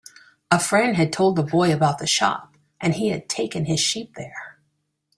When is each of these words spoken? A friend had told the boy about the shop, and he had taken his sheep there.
A 0.49 0.57
friend 0.57 0.95
had 0.97 1.13
told 1.13 1.35
the 1.35 1.43
boy 1.43 1.71
about 1.71 1.99
the 1.99 2.07
shop, 2.07 2.55
and 2.79 2.95
he 2.95 3.09
had 3.09 3.29
taken 3.29 3.65
his 3.65 3.79
sheep 3.81 4.15
there. 4.15 4.57